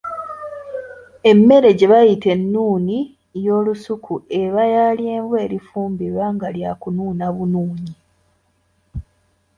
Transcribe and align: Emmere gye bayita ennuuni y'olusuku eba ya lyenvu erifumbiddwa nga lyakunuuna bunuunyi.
Emmere 1.31 1.69
gye 1.77 1.87
bayita 1.91 2.27
ennuuni 2.35 2.97
y'olusuku 3.45 4.13
eba 4.41 4.61
ya 4.73 4.85
lyenvu 4.97 5.33
erifumbiddwa 5.45 6.25
nga 6.35 6.47
lyakunuuna 6.55 7.25
bunuunyi. 7.35 7.93